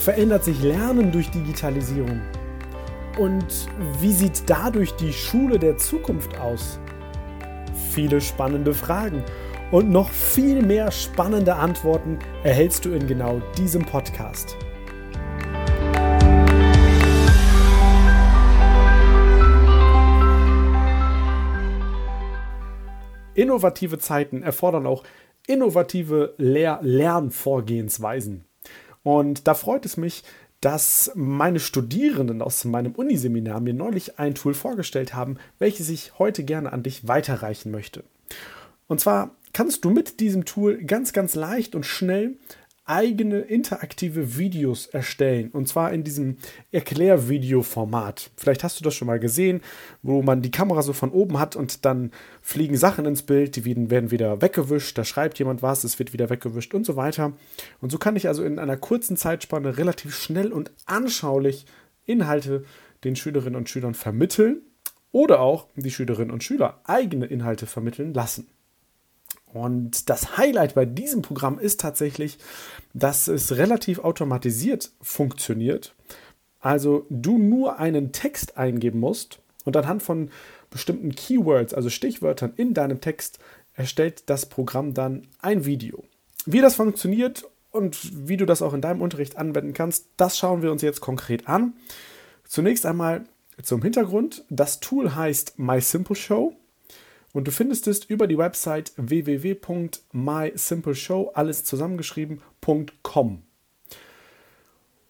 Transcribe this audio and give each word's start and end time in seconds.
verändert 0.00 0.44
sich 0.44 0.62
Lernen 0.62 1.12
durch 1.12 1.30
Digitalisierung? 1.30 2.22
Und 3.18 3.68
wie 4.00 4.12
sieht 4.12 4.48
dadurch 4.48 4.94
die 4.94 5.12
Schule 5.12 5.58
der 5.58 5.76
Zukunft 5.76 6.38
aus? 6.38 6.80
Viele 7.90 8.22
spannende 8.22 8.72
Fragen 8.72 9.22
und 9.70 9.90
noch 9.90 10.08
viel 10.08 10.62
mehr 10.62 10.90
spannende 10.90 11.54
Antworten 11.54 12.18
erhältst 12.42 12.86
du 12.86 12.92
in 12.92 13.06
genau 13.06 13.42
diesem 13.58 13.84
Podcast. 13.84 14.56
Innovative 23.34 23.98
Zeiten 23.98 24.42
erfordern 24.42 24.86
auch 24.86 25.04
innovative 25.46 26.34
Lehr 26.38 26.78
Lernvorgehensweisen. 26.82 28.49
Und 29.02 29.46
da 29.46 29.54
freut 29.54 29.86
es 29.86 29.96
mich, 29.96 30.24
dass 30.60 31.10
meine 31.14 31.58
Studierenden 31.58 32.42
aus 32.42 32.64
meinem 32.64 32.92
Uniseminar 32.92 33.60
mir 33.60 33.72
neulich 33.72 34.18
ein 34.18 34.34
Tool 34.34 34.52
vorgestellt 34.52 35.14
haben, 35.14 35.38
welches 35.58 35.88
ich 35.88 36.18
heute 36.18 36.44
gerne 36.44 36.72
an 36.72 36.82
dich 36.82 37.08
weiterreichen 37.08 37.70
möchte. 37.70 38.04
Und 38.86 39.00
zwar 39.00 39.36
kannst 39.52 39.84
du 39.84 39.90
mit 39.90 40.20
diesem 40.20 40.44
Tool 40.44 40.82
ganz, 40.84 41.12
ganz 41.12 41.34
leicht 41.34 41.74
und 41.74 41.86
schnell 41.86 42.36
eigene 42.90 43.38
interaktive 43.38 44.36
Videos 44.36 44.86
erstellen. 44.86 45.50
Und 45.52 45.68
zwar 45.68 45.92
in 45.92 46.02
diesem 46.02 46.38
Erklärvideo-Format. 46.72 48.32
Vielleicht 48.36 48.64
hast 48.64 48.80
du 48.80 48.84
das 48.84 48.96
schon 48.96 49.06
mal 49.06 49.20
gesehen, 49.20 49.60
wo 50.02 50.22
man 50.22 50.42
die 50.42 50.50
Kamera 50.50 50.82
so 50.82 50.92
von 50.92 51.12
oben 51.12 51.38
hat 51.38 51.54
und 51.54 51.84
dann 51.84 52.10
fliegen 52.42 52.76
Sachen 52.76 53.06
ins 53.06 53.22
Bild, 53.22 53.54
die 53.54 53.64
werden 53.64 54.10
wieder 54.10 54.42
weggewischt, 54.42 54.98
da 54.98 55.04
schreibt 55.04 55.38
jemand 55.38 55.62
was, 55.62 55.84
es 55.84 56.00
wird 56.00 56.12
wieder 56.12 56.30
weggewischt 56.30 56.74
und 56.74 56.84
so 56.84 56.96
weiter. 56.96 57.32
Und 57.80 57.92
so 57.92 57.98
kann 57.98 58.16
ich 58.16 58.26
also 58.26 58.42
in 58.42 58.58
einer 58.58 58.76
kurzen 58.76 59.16
Zeitspanne 59.16 59.78
relativ 59.78 60.16
schnell 60.16 60.52
und 60.52 60.72
anschaulich 60.86 61.66
Inhalte 62.06 62.64
den 63.04 63.14
Schülerinnen 63.14 63.56
und 63.56 63.68
Schülern 63.68 63.94
vermitteln 63.94 64.62
oder 65.12 65.40
auch 65.40 65.68
die 65.76 65.92
Schülerinnen 65.92 66.32
und 66.32 66.42
Schüler 66.42 66.80
eigene 66.84 67.26
Inhalte 67.26 67.66
vermitteln 67.66 68.14
lassen. 68.14 68.48
Und 69.52 70.08
das 70.08 70.36
Highlight 70.36 70.74
bei 70.74 70.84
diesem 70.84 71.22
Programm 71.22 71.58
ist 71.58 71.80
tatsächlich, 71.80 72.38
dass 72.94 73.28
es 73.28 73.56
relativ 73.56 73.98
automatisiert 73.98 74.92
funktioniert. 75.00 75.94
Also 76.60 77.06
du 77.10 77.38
nur 77.38 77.78
einen 77.78 78.12
Text 78.12 78.56
eingeben 78.58 79.00
musst 79.00 79.40
und 79.64 79.76
anhand 79.76 80.02
von 80.02 80.30
bestimmten 80.70 81.14
Keywords, 81.14 81.74
also 81.74 81.90
Stichwörtern 81.90 82.52
in 82.56 82.74
deinem 82.74 83.00
Text, 83.00 83.38
erstellt 83.74 84.24
das 84.26 84.46
Programm 84.46 84.94
dann 84.94 85.26
ein 85.40 85.64
Video. 85.64 86.04
Wie 86.46 86.60
das 86.60 86.76
funktioniert 86.76 87.44
und 87.70 88.28
wie 88.28 88.36
du 88.36 88.46
das 88.46 88.62
auch 88.62 88.74
in 88.74 88.80
deinem 88.80 89.00
Unterricht 89.00 89.36
anwenden 89.36 89.74
kannst, 89.74 90.06
das 90.16 90.38
schauen 90.38 90.62
wir 90.62 90.70
uns 90.70 90.82
jetzt 90.82 91.00
konkret 91.00 91.48
an. 91.48 91.74
Zunächst 92.44 92.84
einmal 92.86 93.24
zum 93.62 93.82
Hintergrund. 93.82 94.44
Das 94.48 94.80
Tool 94.80 95.14
heißt 95.14 95.58
MySimpleShow 95.58 96.56
und 97.32 97.46
du 97.46 97.52
findest 97.52 97.86
es 97.86 98.04
über 98.04 98.26
die 98.26 98.38
Website 98.38 98.92
www.mysimpleshow, 98.96 101.30
alles 101.34 101.62
zusammengeschrieben.com. 101.64 103.42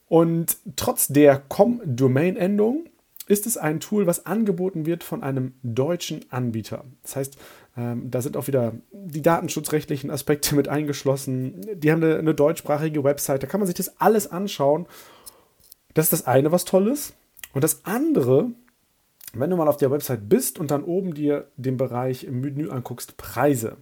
Und 0.09 0.57
trotz 0.77 1.09
der 1.09 1.39
com-Domain-Endung 1.39 2.85
ist 3.29 3.47
es 3.47 3.57
ein 3.57 3.79
Tool, 3.79 4.09
was 4.09 4.27
angeboten 4.27 4.85
wird 4.87 5.05
von 5.05 5.23
einem 5.23 5.55
deutschen 5.63 6.25
Anbieter. 6.31 6.85
Das 7.05 7.15
heißt, 7.15 7.39
ähm, 7.77 8.11
da 8.11 8.21
sind 8.21 8.37
auch 8.37 8.49
wieder 8.49 8.73
die 8.91 9.23
datenschutzrechtlichen 9.23 10.11
Aspekte 10.11 10.57
mit 10.57 10.67
eingeschlossen. 10.67 11.65
Die 11.75 11.93
haben 11.93 12.03
eine, 12.03 12.19
eine 12.19 12.35
deutschsprachige 12.35 13.05
Website, 13.05 13.45
da 13.45 13.47
kann 13.47 13.61
man 13.61 13.69
sich 13.69 13.77
das 13.77 14.01
alles 14.01 14.27
anschauen. 14.27 14.89
Das 15.95 16.07
ist 16.07 16.13
das 16.13 16.27
eine, 16.27 16.51
was 16.51 16.65
toll 16.65 16.89
ist. 16.89 17.15
Und 17.53 17.63
das 17.63 17.85
andere, 17.85 18.51
wenn 19.33 19.51
du 19.51 19.57
mal 19.57 19.69
auf 19.69 19.77
der 19.77 19.91
Website 19.91 20.29
bist 20.29 20.59
und 20.59 20.71
dann 20.71 20.85
oben 20.85 21.15
dir 21.15 21.51
den 21.57 21.77
Bereich 21.77 22.25
im 22.25 22.41
Menü 22.41 22.71
anguckst, 22.71 23.17
Preise, 23.17 23.77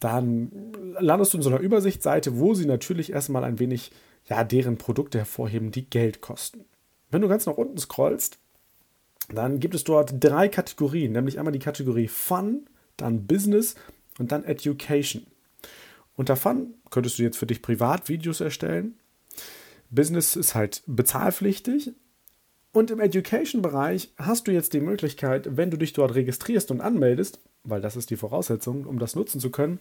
dann 0.00 0.72
landest 0.98 1.32
du 1.32 1.38
in 1.38 1.42
so 1.42 1.50
einer 1.50 1.60
Übersichtsseite, 1.60 2.38
wo 2.38 2.54
sie 2.54 2.66
natürlich 2.66 3.12
erstmal 3.12 3.44
ein 3.44 3.58
wenig 3.58 3.92
ja, 4.28 4.44
deren 4.44 4.76
Produkte 4.76 5.18
hervorheben, 5.18 5.70
die 5.70 5.88
Geld 5.88 6.20
kosten. 6.20 6.64
Wenn 7.10 7.22
du 7.22 7.28
ganz 7.28 7.46
nach 7.46 7.56
unten 7.56 7.78
scrollst, 7.78 8.38
dann 9.32 9.60
gibt 9.60 9.74
es 9.74 9.84
dort 9.84 10.12
drei 10.20 10.48
Kategorien, 10.48 11.12
nämlich 11.12 11.38
einmal 11.38 11.52
die 11.52 11.58
Kategorie 11.58 12.08
Fun, 12.08 12.66
dann 12.96 13.26
Business 13.26 13.74
und 14.18 14.32
dann 14.32 14.44
Education. 14.44 15.26
Unter 16.16 16.36
Fun 16.36 16.74
könntest 16.90 17.18
du 17.18 17.22
jetzt 17.22 17.38
für 17.38 17.46
dich 17.46 17.62
privat 17.62 18.08
Videos 18.08 18.40
erstellen. 18.40 18.98
Business 19.90 20.36
ist 20.36 20.54
halt 20.54 20.82
bezahlpflichtig 20.86 21.92
und 22.78 22.92
im 22.92 23.00
Education-Bereich 23.00 24.12
hast 24.18 24.46
du 24.46 24.52
jetzt 24.52 24.72
die 24.72 24.80
Möglichkeit, 24.80 25.56
wenn 25.56 25.68
du 25.68 25.76
dich 25.76 25.94
dort 25.94 26.14
registrierst 26.14 26.70
und 26.70 26.80
anmeldest, 26.80 27.40
weil 27.64 27.80
das 27.80 27.96
ist 27.96 28.10
die 28.10 28.16
Voraussetzung, 28.16 28.86
um 28.86 29.00
das 29.00 29.16
nutzen 29.16 29.40
zu 29.40 29.50
können, 29.50 29.80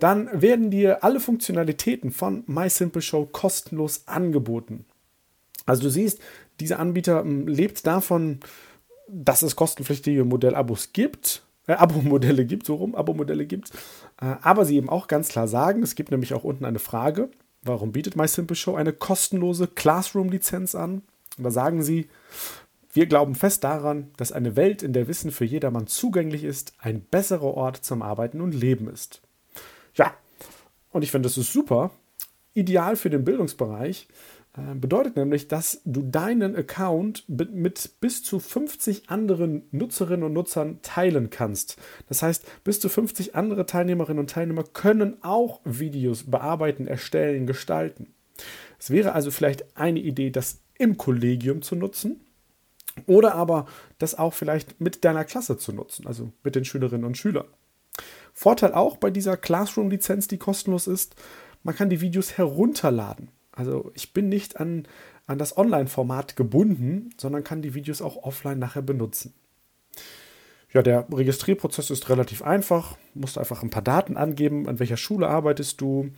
dann 0.00 0.28
werden 0.32 0.72
dir 0.72 1.04
alle 1.04 1.20
Funktionalitäten 1.20 2.10
von 2.10 2.42
MySimple 2.48 3.02
kostenlos 3.30 4.02
angeboten. 4.06 4.84
Also 5.64 5.84
du 5.84 5.90
siehst, 5.90 6.20
dieser 6.58 6.80
Anbieter 6.80 7.20
hm, 7.20 7.46
lebt 7.46 7.86
davon, 7.86 8.40
dass 9.06 9.42
es 9.42 9.54
kostenpflichtige 9.54 10.24
Modellabos 10.24 10.92
gibt, 10.92 11.44
äh, 11.68 11.74
Abo-Modelle 11.74 12.44
gibt, 12.46 12.66
so 12.66 12.74
rum, 12.74 12.96
Abo-Modelle 12.96 13.46
gibt, 13.46 13.70
äh, 14.20 14.34
aber 14.42 14.64
sie 14.64 14.76
eben 14.76 14.88
auch 14.88 15.06
ganz 15.06 15.28
klar 15.28 15.46
sagen, 15.46 15.84
es 15.84 15.94
gibt 15.94 16.10
nämlich 16.10 16.34
auch 16.34 16.42
unten 16.42 16.64
eine 16.64 16.80
Frage, 16.80 17.30
warum 17.62 17.92
bietet 17.92 18.16
MySimple 18.16 18.56
eine 18.76 18.92
kostenlose 18.92 19.68
Classroom-Lizenz 19.68 20.74
an? 20.74 21.02
Da 21.38 21.50
sagen 21.50 21.82
sie, 21.82 22.08
wir 22.92 23.06
glauben 23.06 23.34
fest 23.34 23.64
daran, 23.64 24.10
dass 24.16 24.32
eine 24.32 24.56
Welt, 24.56 24.82
in 24.82 24.92
der 24.92 25.08
Wissen 25.08 25.30
für 25.30 25.44
jedermann 25.44 25.86
zugänglich 25.86 26.44
ist, 26.44 26.72
ein 26.78 27.00
besserer 27.00 27.54
Ort 27.54 27.84
zum 27.84 28.02
Arbeiten 28.02 28.40
und 28.40 28.54
Leben 28.54 28.88
ist. 28.88 29.22
Ja, 29.94 30.14
und 30.90 31.02
ich 31.02 31.10
finde, 31.10 31.28
das 31.28 31.36
ist 31.36 31.52
super. 31.52 31.90
Ideal 32.54 32.96
für 32.96 33.10
den 33.10 33.24
Bildungsbereich. 33.24 34.08
Äh, 34.56 34.74
bedeutet 34.74 35.16
nämlich, 35.16 35.48
dass 35.48 35.82
du 35.84 36.02
deinen 36.02 36.56
Account 36.56 37.24
mit 37.28 38.00
bis 38.00 38.22
zu 38.22 38.40
50 38.40 39.10
anderen 39.10 39.68
Nutzerinnen 39.70 40.24
und 40.24 40.32
Nutzern 40.32 40.80
teilen 40.82 41.30
kannst. 41.30 41.76
Das 42.08 42.22
heißt, 42.22 42.44
bis 42.64 42.80
zu 42.80 42.88
50 42.88 43.34
andere 43.34 43.66
Teilnehmerinnen 43.66 44.20
und 44.20 44.30
Teilnehmer 44.30 44.64
können 44.64 45.22
auch 45.22 45.60
Videos 45.64 46.24
bearbeiten, 46.30 46.86
erstellen, 46.86 47.46
gestalten. 47.46 48.14
Es 48.78 48.90
wäre 48.90 49.12
also 49.12 49.30
vielleicht 49.30 49.76
eine 49.76 50.00
Idee, 50.00 50.30
das 50.30 50.60
im 50.78 50.96
Kollegium 50.96 51.62
zu 51.62 51.76
nutzen 51.76 52.20
oder 53.06 53.34
aber 53.34 53.66
das 53.98 54.16
auch 54.16 54.34
vielleicht 54.34 54.80
mit 54.80 55.04
deiner 55.04 55.24
Klasse 55.24 55.58
zu 55.58 55.72
nutzen, 55.72 56.06
also 56.06 56.32
mit 56.42 56.54
den 56.54 56.64
Schülerinnen 56.64 57.04
und 57.04 57.16
Schülern. 57.16 57.46
Vorteil 58.32 58.72
auch 58.72 58.96
bei 58.96 59.10
dieser 59.10 59.36
Classroom-Lizenz, 59.36 60.28
die 60.28 60.38
kostenlos 60.38 60.86
ist, 60.86 61.16
man 61.62 61.74
kann 61.74 61.90
die 61.90 62.00
Videos 62.00 62.38
herunterladen. 62.38 63.30
Also 63.52 63.90
ich 63.94 64.12
bin 64.12 64.28
nicht 64.28 64.60
an, 64.60 64.86
an 65.26 65.38
das 65.38 65.56
Online-Format 65.56 66.36
gebunden, 66.36 67.10
sondern 67.16 67.42
kann 67.42 67.62
die 67.62 67.74
Videos 67.74 68.00
auch 68.00 68.22
offline 68.22 68.60
nachher 68.60 68.82
benutzen. 68.82 69.34
Ja, 70.72 70.82
der 70.82 71.06
Registrierprozess 71.10 71.90
ist 71.90 72.08
relativ 72.08 72.42
einfach. 72.42 72.96
Du 73.14 73.20
musst 73.20 73.38
einfach 73.38 73.62
ein 73.62 73.70
paar 73.70 73.82
Daten 73.82 74.16
angeben, 74.16 74.68
an 74.68 74.78
welcher 74.78 74.96
Schule 74.96 75.28
arbeitest 75.28 75.80
du 75.80 76.10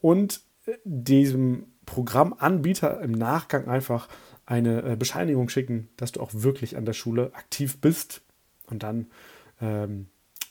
und 0.00 0.42
diesem 0.84 1.66
Programmanbieter 1.86 3.00
im 3.00 3.12
Nachgang 3.12 3.68
einfach 3.68 4.08
eine 4.46 4.82
äh, 4.82 4.96
Bescheinigung 4.96 5.48
schicken, 5.48 5.88
dass 5.96 6.12
du 6.12 6.20
auch 6.20 6.30
wirklich 6.32 6.76
an 6.76 6.84
der 6.84 6.92
Schule 6.92 7.30
aktiv 7.34 7.78
bist. 7.80 8.22
Und 8.66 8.82
dann 8.82 9.06
ähm, 9.60 10.06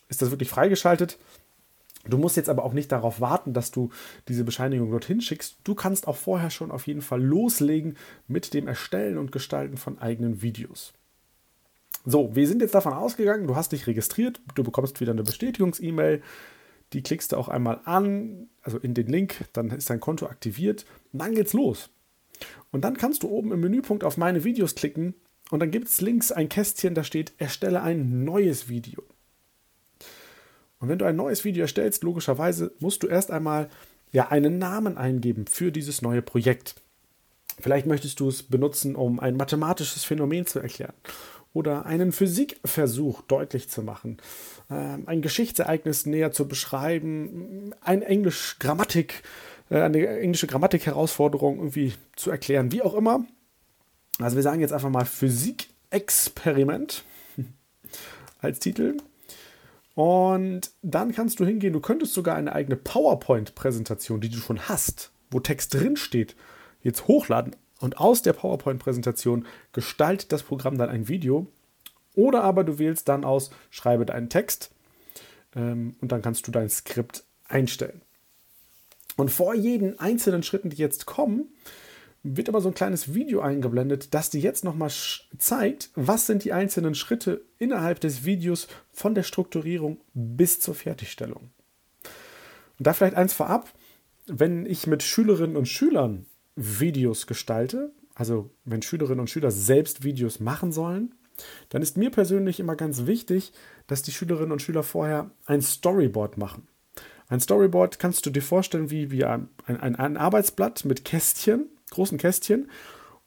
ist 0.10 0.22
das 0.22 0.32
wirklich 0.32 0.50
freigeschaltet. 0.50 1.18
Du 2.06 2.18
musst 2.18 2.36
jetzt 2.36 2.50
aber 2.50 2.66
auch 2.66 2.74
nicht 2.74 2.92
darauf 2.92 3.22
warten, 3.22 3.54
dass 3.54 3.72
du 3.72 3.90
diese 4.28 4.44
Bescheinigung 4.44 4.92
dorthin 4.92 5.22
schickst. 5.22 5.58
Du 5.64 5.74
kannst 5.74 6.08
auch 6.08 6.18
vorher 6.18 6.50
schon 6.50 6.72
auf 6.72 6.88
jeden 6.88 7.02
Fall 7.02 7.22
loslegen 7.22 7.98
mit 8.28 8.54
dem 8.54 8.68
Erstellen 8.68 9.18
und 9.18 9.32
Gestalten 9.32 9.78
von 9.78 10.00
eigenen 10.00 10.42
Videos. 10.42 10.94
So, 12.06 12.36
wir 12.36 12.48
sind 12.48 12.62
jetzt 12.62 12.76
davon 12.76 12.92
ausgegangen, 12.92 13.48
du 13.48 13.56
hast 13.56 13.72
dich 13.72 13.88
registriert, 13.88 14.42
du 14.56 14.64
bekommst 14.64 15.00
wieder 15.00 15.14
eine 15.14 15.24
Bestätigungs-E-Mail 15.24 16.22
die 16.94 17.02
klickst 17.02 17.32
du 17.32 17.38
auch 17.38 17.50
einmal 17.50 17.82
an, 17.86 18.48
also 18.62 18.78
in 18.78 18.94
den 18.94 19.08
Link, 19.08 19.46
dann 19.54 19.70
ist 19.72 19.90
dein 19.90 20.00
Konto 20.00 20.28
aktiviert 20.28 20.86
und 21.12 21.22
dann 21.22 21.36
geht's 21.36 21.54
los. 21.54 21.90
Und 22.72 22.82
dann 22.84 22.98
kannst 22.98 23.24
du 23.24 23.30
oben 23.30 23.52
im 23.52 23.60
Menüpunkt 23.60 24.04
auf 24.04 24.18
meine 24.18 24.44
Videos 24.44 24.76
klicken 24.76 25.16
und 25.52 25.60
dann 25.60 25.72
gibt 25.72 25.88
es 25.88 26.02
links 26.02 26.32
ein 26.32 26.50
Kästchen, 26.50 26.96
da 26.96 27.04
steht, 27.04 27.34
erstelle 27.38 27.82
ein 27.82 28.24
neues 28.24 28.70
Video. 28.70 29.04
Und 30.80 30.90
wenn 30.90 31.00
du 31.00 31.06
ein 31.06 31.16
neues 31.16 31.44
Video 31.44 31.62
erstellst, 31.62 32.04
logischerweise 32.04 32.74
musst 32.80 33.04
du 33.04 33.08
erst 33.08 33.32
einmal 33.32 33.70
ja 34.12 34.30
einen 34.30 34.60
Namen 34.60 34.98
eingeben 34.98 35.48
für 35.48 35.72
dieses 35.72 36.02
neue 36.02 36.22
Projekt. 36.22 36.76
Vielleicht 37.60 37.86
möchtest 37.86 38.20
du 38.20 38.30
es 38.30 38.44
benutzen, 38.44 38.96
um 38.96 39.20
ein 39.20 39.38
mathematisches 39.38 40.04
Phänomen 40.04 40.46
zu 40.46 40.60
erklären 40.60 40.94
oder 41.54 41.86
einen 41.86 42.12
Physikversuch 42.12 43.22
deutlich 43.22 43.70
zu 43.70 43.84
machen, 43.84 44.18
ähm, 44.70 45.04
ein 45.06 45.22
Geschichtsereignis 45.22 46.06
näher 46.06 46.32
zu 46.32 46.48
beschreiben, 46.48 47.74
ein 47.82 48.02
Englisch 48.02 48.58
Grammatik, 48.60 49.24
äh, 49.70 49.82
eine 49.82 50.06
englische 50.08 50.48
Grammatik-Herausforderung 50.48 51.58
irgendwie 51.58 51.94
zu 52.16 52.32
erklären, 52.32 52.72
wie 52.72 52.82
auch 52.82 52.96
immer. 52.96 53.26
Also 54.20 54.36
wir 54.36 54.44
sagen 54.44 54.62
jetzt 54.62 54.74
einfach 54.74 54.90
mal 54.90 55.06
Physik-Experiment 55.06 57.04
als 58.42 58.60
Titel. 58.60 58.98
Und 59.96 60.72
dann 60.82 61.14
kannst 61.14 61.40
du 61.40 61.46
hingehen, 61.46 61.74
du 61.74 61.80
könntest 61.80 62.14
sogar 62.14 62.36
eine 62.36 62.54
eigene 62.54 62.76
PowerPoint-Präsentation, 62.76 64.22
die 64.22 64.30
du 64.30 64.38
schon 64.38 64.68
hast, 64.68 65.12
wo 65.30 65.40
Text 65.40 65.74
drin 65.76 65.98
steht, 65.98 66.36
jetzt 66.82 67.08
hochladen. 67.08 67.56
Und 67.84 67.98
aus 67.98 68.22
der 68.22 68.32
PowerPoint-Präsentation 68.32 69.46
gestaltet 69.74 70.32
das 70.32 70.42
Programm 70.42 70.78
dann 70.78 70.88
ein 70.88 71.10
Video. 71.10 71.48
Oder 72.16 72.42
aber 72.42 72.64
du 72.64 72.80
wählst 72.80 73.10
dann 73.10 73.26
aus, 73.26 73.52
schreibe 73.72 74.06
deinen 74.06 74.30
Text 74.30 74.72
ähm, 75.54 75.98
und 76.00 76.14
dann 76.14 76.22
kannst 76.22 76.48
du 76.48 76.52
dein 76.52 76.70
Skript 76.70 77.26
einstellen. 77.46 78.02
Und 79.18 79.32
vor 79.32 79.54
jeden 79.54 80.00
einzelnen 80.00 80.44
Schritten, 80.44 80.70
die 80.70 80.78
jetzt 80.78 81.06
kommen, 81.06 81.50
wird 82.24 82.48
aber 82.48 82.62
so 82.62 82.70
ein 82.70 82.74
kleines 82.74 83.16
Video 83.16 83.42
eingeblendet, 83.42 84.14
das 84.14 84.30
dir 84.30 84.40
jetzt 84.40 84.64
nochmal 84.64 84.92
zeigt, 85.38 85.90
was 85.94 86.26
sind 86.26 86.46
die 86.46 86.54
einzelnen 86.54 86.96
Schritte 86.96 87.42
innerhalb 87.60 88.00
des 88.00 88.24
Videos 88.24 88.70
von 88.94 89.14
der 89.14 89.24
Strukturierung 89.24 90.00
bis 90.14 90.62
zur 90.62 90.74
Fertigstellung. 90.74 91.50
Und 92.80 92.88
da 92.88 92.94
vielleicht 92.94 93.18
eins 93.18 93.34
vorab, 93.34 93.74
wenn 94.26 94.66
ich 94.66 94.88
mit 94.88 95.04
Schülerinnen 95.04 95.58
und 95.58 95.68
Schülern 95.68 96.28
Videos 96.56 97.28
gestalte, 97.28 97.92
also 98.16 98.52
wenn 98.66 98.82
Schülerinnen 98.82 99.22
und 99.22 99.30
Schüler 99.30 99.52
selbst 99.52 100.04
Videos 100.04 100.40
machen 100.40 100.72
sollen, 100.72 101.16
dann 101.70 101.82
ist 101.82 101.98
mir 101.98 102.12
persönlich 102.12 102.60
immer 102.60 102.76
ganz 102.76 103.06
wichtig, 103.06 103.54
dass 103.88 104.04
die 104.04 104.12
Schülerinnen 104.12 104.52
und 104.52 104.62
Schüler 104.62 104.84
vorher 104.84 105.32
ein 105.46 105.62
Storyboard 105.62 106.38
machen. 106.38 106.68
Ein 107.28 107.40
Storyboard 107.40 108.00
kannst 108.00 108.26
du 108.26 108.30
dir 108.30 108.44
vorstellen 108.44 108.92
wie, 108.92 109.10
wie 109.10 109.26
ein, 109.26 109.50
ein, 109.66 109.96
ein 109.96 110.18
Arbeitsblatt 110.18 110.86
mit 110.86 111.06
Kästchen, 111.06 111.68
großen 111.90 112.18
Kästchen. 112.18 112.70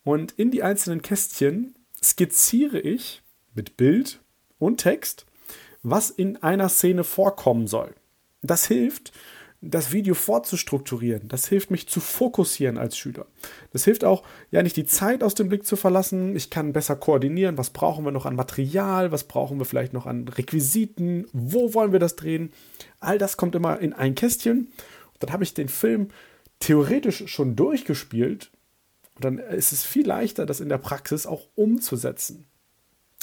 Und 0.05 0.33
in 0.33 0.51
die 0.51 0.63
einzelnen 0.63 1.03
Kästchen 1.03 1.75
skizziere 2.03 2.79
ich 2.79 3.23
mit 3.55 3.77
Bild 3.77 4.21
und 4.59 4.79
Text, 4.79 5.27
was 5.83 6.11
in 6.11 6.37
einer 6.43 6.69
Szene 6.69 7.05
vorkommen 7.05 7.67
soll. 7.67 7.95
Das 8.43 8.67
hilft, 8.67 9.13
das 9.61 9.93
Video 9.93 10.15
fortzustrukturieren. 10.15 11.29
Das 11.29 11.49
hilft 11.49 11.71
mich 11.71 11.89
zu 11.89 12.01
fokussieren 12.01 12.79
als 12.79 12.97
Schüler. 12.97 13.27
Das 13.73 13.85
hilft 13.85 14.05
auch, 14.05 14.23
ja, 14.51 14.63
nicht 14.63 14.77
die 14.77 14.85
Zeit 14.85 15.23
aus 15.23 15.35
dem 15.35 15.49
Blick 15.49 15.67
zu 15.67 15.77
verlassen. 15.77 16.37
Ich 16.37 16.51
kann 16.51 16.73
besser 16.73 16.97
koordinieren. 16.97 17.59
Was 17.59 17.71
brauchen 17.71 18.05
wir 18.05 18.13
noch 18.13 18.27
an 18.27 18.37
Material? 18.37 19.13
Was 19.13 19.25
brauchen 19.25 19.59
wir 19.59 19.65
vielleicht 19.65 19.93
noch 19.93 20.07
an 20.07 20.29
Requisiten? 20.29 21.27
Wo 21.33 21.75
wollen 21.75 21.93
wir 21.93 22.01
das 22.01 22.17
drehen? 22.17 22.53
All 23.01 23.19
das 23.19 23.37
kommt 23.37 23.55
immer 23.55 23.81
in 23.81 23.93
ein 23.93 24.15
Kästchen. 24.15 24.59
Und 24.59 25.23
dann 25.23 25.33
habe 25.33 25.45
ich 25.45 25.55
den 25.55 25.69
Film 25.69 26.09
theoretisch 26.61 27.25
schon 27.27 27.57
durchgespielt. 27.57 28.51
Und 29.17 29.25
dann 29.25 29.39
ist 29.39 29.73
es 29.73 29.85
viel 29.85 30.07
leichter, 30.07 30.45
das 30.45 30.61
in 30.61 30.69
der 30.69 30.79
Praxis 30.79 31.27
auch 31.27 31.47
umzusetzen. 31.55 32.47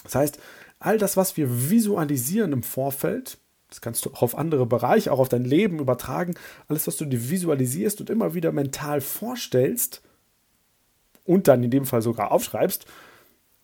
Das 0.03 0.15
heißt, 0.15 0.39
all 0.79 0.97
das, 0.97 1.15
was 1.15 1.37
wir 1.37 1.69
visualisieren 1.69 2.51
im 2.51 2.63
Vorfeld, 2.63 3.37
das 3.73 3.81
kannst 3.81 4.05
du 4.05 4.11
auch 4.11 4.21
auf 4.21 4.37
andere 4.37 4.67
Bereiche, 4.67 5.11
auch 5.11 5.17
auf 5.17 5.29
dein 5.29 5.45
Leben 5.45 5.79
übertragen. 5.79 6.35
Alles, 6.67 6.85
was 6.85 6.95
du 6.95 7.05
dir 7.05 7.31
visualisierst 7.31 7.99
und 8.01 8.11
immer 8.11 8.35
wieder 8.35 8.51
mental 8.51 9.01
vorstellst 9.01 10.03
und 11.25 11.47
dann 11.47 11.63
in 11.63 11.71
dem 11.71 11.85
Fall 11.85 12.03
sogar 12.03 12.31
aufschreibst, 12.31 12.85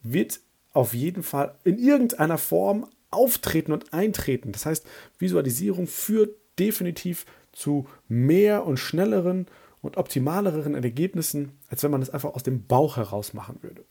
wird 0.01 0.39
auf 0.73 0.95
jeden 0.95 1.21
Fall 1.21 1.53
in 1.63 1.77
irgendeiner 1.77 2.39
Form 2.39 2.87
auftreten 3.11 3.71
und 3.71 3.93
eintreten. 3.93 4.51
Das 4.51 4.65
heißt, 4.65 4.83
Visualisierung 5.19 5.85
führt 5.85 6.35
definitiv 6.57 7.27
zu 7.51 7.87
mehr 8.07 8.65
und 8.65 8.77
schnelleren 8.77 9.45
und 9.81 9.97
optimaleren 9.97 10.73
Ergebnissen, 10.73 11.51
als 11.67 11.83
wenn 11.83 11.91
man 11.91 12.01
es 12.01 12.09
einfach 12.09 12.33
aus 12.33 12.41
dem 12.41 12.65
Bauch 12.65 12.97
heraus 12.97 13.35
machen 13.35 13.59
würde. 13.61 13.85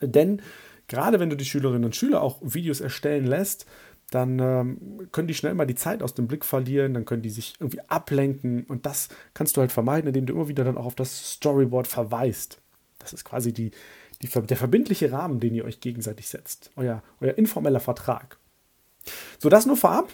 Denn 0.00 0.42
gerade 0.86 1.18
wenn 1.18 1.30
du 1.30 1.36
die 1.36 1.44
Schülerinnen 1.44 1.86
und 1.86 1.96
Schüler 1.96 2.22
auch 2.22 2.38
Videos 2.40 2.80
erstellen 2.80 3.26
lässt, 3.26 3.66
dann 4.14 4.38
ähm, 4.38 5.08
können 5.10 5.28
die 5.28 5.34
schnell 5.34 5.54
mal 5.54 5.66
die 5.66 5.74
Zeit 5.74 6.02
aus 6.02 6.14
dem 6.14 6.26
Blick 6.26 6.44
verlieren, 6.44 6.94
dann 6.94 7.04
können 7.04 7.22
die 7.22 7.30
sich 7.30 7.54
irgendwie 7.58 7.80
ablenken 7.88 8.64
und 8.64 8.86
das 8.86 9.08
kannst 9.34 9.56
du 9.56 9.60
halt 9.60 9.72
vermeiden, 9.72 10.08
indem 10.08 10.26
du 10.26 10.34
immer 10.34 10.48
wieder 10.48 10.64
dann 10.64 10.76
auch 10.76 10.86
auf 10.86 10.94
das 10.94 11.32
Storyboard 11.32 11.86
verweist. 11.86 12.60
Das 12.98 13.12
ist 13.12 13.24
quasi 13.24 13.52
die, 13.52 13.72
die, 14.22 14.28
der 14.28 14.56
verbindliche 14.56 15.10
Rahmen, 15.12 15.40
den 15.40 15.54
ihr 15.54 15.64
euch 15.64 15.80
gegenseitig 15.80 16.28
setzt, 16.28 16.70
euer, 16.76 17.02
euer 17.20 17.36
informeller 17.38 17.80
Vertrag. 17.80 18.38
So, 19.38 19.48
das 19.48 19.66
nur 19.66 19.76
vorab, 19.76 20.12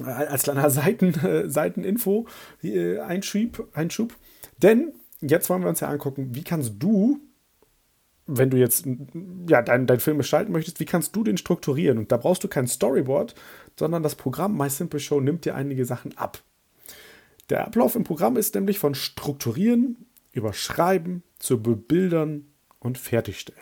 äh, 0.00 0.04
als 0.04 0.44
kleiner 0.44 0.70
Seiten, 0.70 1.14
äh, 1.24 1.48
Seiteninfo, 1.48 2.26
äh, 2.62 2.98
Einschub, 2.98 3.68
Einschub. 3.74 4.14
Denn 4.62 4.92
jetzt 5.20 5.50
wollen 5.50 5.62
wir 5.62 5.68
uns 5.68 5.80
ja 5.80 5.88
angucken, 5.88 6.34
wie 6.34 6.44
kannst 6.44 6.74
du 6.78 7.20
wenn 8.26 8.50
du 8.50 8.56
jetzt 8.56 8.86
ja, 9.48 9.62
deinen 9.62 9.86
dein 9.86 10.00
Film 10.00 10.18
gestalten 10.18 10.52
möchtest, 10.52 10.80
wie 10.80 10.84
kannst 10.84 11.14
du 11.14 11.22
den 11.22 11.36
strukturieren? 11.36 11.98
Und 11.98 12.10
da 12.10 12.16
brauchst 12.16 12.42
du 12.42 12.48
kein 12.48 12.66
Storyboard, 12.66 13.34
sondern 13.78 14.02
das 14.02 14.16
Programm 14.16 14.56
My 14.56 14.68
Simple 14.68 15.00
Show 15.00 15.20
nimmt 15.20 15.44
dir 15.44 15.54
einige 15.54 15.84
Sachen 15.84 16.16
ab. 16.18 16.42
Der 17.50 17.66
Ablauf 17.66 17.94
im 17.94 18.04
Programm 18.04 18.36
ist 18.36 18.54
nämlich 18.54 18.78
von 18.78 18.94
Strukturieren 18.94 20.06
über 20.32 20.52
Schreiben 20.52 21.22
zu 21.38 21.62
Bebildern 21.62 22.46
und 22.80 22.98
Fertigstellen. 22.98 23.60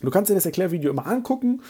Du 0.00 0.10
kannst 0.10 0.30
dir 0.30 0.34
das 0.34 0.46
Erklärvideo 0.46 0.90
immer 0.90 1.06
angucken 1.06 1.62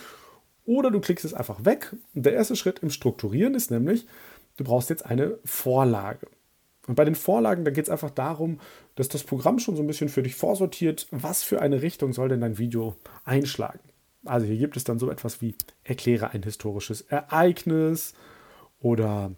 oder 0.64 0.90
du 0.90 1.00
klickst 1.00 1.25
es 1.25 1.35
einfach 1.35 1.66
weg. 1.66 1.94
Der 2.14 2.32
erste 2.32 2.56
Schritt 2.56 2.78
im 2.78 2.88
Strukturieren 2.88 3.54
ist 3.54 3.71
nämlich, 3.71 4.06
du 4.56 4.64
brauchst 4.64 4.88
jetzt 4.88 5.04
eine 5.04 5.38
Vorlage. 5.44 6.28
Und 6.86 6.96
bei 6.96 7.04
den 7.04 7.14
Vorlagen, 7.14 7.64
da 7.64 7.70
geht 7.70 7.84
es 7.84 7.90
einfach 7.90 8.10
darum, 8.10 8.58
dass 8.96 9.08
das 9.08 9.22
Programm 9.22 9.58
schon 9.58 9.76
so 9.76 9.82
ein 9.82 9.86
bisschen 9.86 10.08
für 10.08 10.22
dich 10.22 10.34
vorsortiert, 10.34 11.06
was 11.10 11.42
für 11.42 11.60
eine 11.60 11.80
Richtung 11.82 12.12
soll 12.12 12.28
denn 12.28 12.40
dein 12.40 12.58
Video 12.58 12.96
einschlagen. 13.24 13.80
Also 14.24 14.46
hier 14.46 14.56
gibt 14.56 14.76
es 14.76 14.84
dann 14.84 14.98
so 14.98 15.10
etwas 15.10 15.40
wie 15.40 15.54
erkläre 15.84 16.30
ein 16.30 16.42
historisches 16.42 17.02
Ereignis 17.02 18.14
oder 18.80 19.32